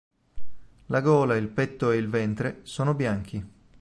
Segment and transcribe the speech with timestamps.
[0.87, 3.45] La gola, il petto e il ventre sono bianchi.